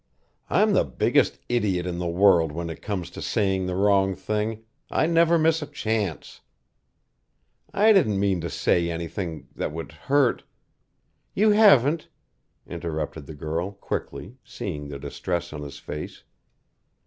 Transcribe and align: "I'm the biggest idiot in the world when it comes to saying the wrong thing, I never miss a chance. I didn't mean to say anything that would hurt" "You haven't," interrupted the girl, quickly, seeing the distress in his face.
"I'm 0.49 0.73
the 0.73 0.83
biggest 0.83 1.37
idiot 1.47 1.85
in 1.85 1.99
the 1.99 2.07
world 2.07 2.51
when 2.51 2.71
it 2.71 2.81
comes 2.81 3.11
to 3.11 3.21
saying 3.21 3.67
the 3.67 3.75
wrong 3.75 4.15
thing, 4.15 4.63
I 4.89 5.05
never 5.05 5.37
miss 5.37 5.61
a 5.61 5.67
chance. 5.67 6.41
I 7.71 7.93
didn't 7.93 8.19
mean 8.19 8.41
to 8.41 8.49
say 8.49 8.89
anything 8.89 9.47
that 9.55 9.71
would 9.71 9.91
hurt" 9.91 10.43
"You 11.35 11.51
haven't," 11.51 12.07
interrupted 12.65 13.27
the 13.27 13.35
girl, 13.35 13.73
quickly, 13.73 14.39
seeing 14.43 14.87
the 14.87 14.97
distress 14.97 15.53
in 15.53 15.61
his 15.61 15.77
face. 15.77 16.23